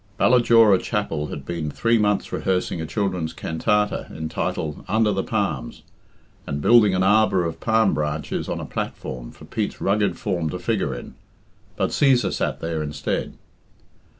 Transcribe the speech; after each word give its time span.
Ballajora 0.19 0.79
Chapel 0.81 1.27
had 1.27 1.45
been 1.45 1.69
three 1.69 1.99
months 1.99 2.33
rehearsing 2.33 2.81
a 2.81 2.87
children's 2.87 3.33
cantata 3.33 4.07
entitled 4.09 4.83
"Under 4.87 5.11
the 5.11 5.23
Palms," 5.23 5.83
and 6.47 6.59
building 6.59 6.95
an 6.95 7.03
arbour 7.03 7.45
of 7.45 7.59
palm 7.59 7.93
branches 7.93 8.49
on 8.49 8.59
a 8.59 8.65
platform 8.65 9.29
for 9.29 9.45
Pete's 9.45 9.79
rugged 9.79 10.17
form 10.17 10.49
to 10.49 10.57
figure 10.57 10.95
in; 10.95 11.13
but 11.75 11.91
Cæsar 11.91 12.33
sat 12.33 12.61
there 12.61 12.81
instead. 12.81 13.33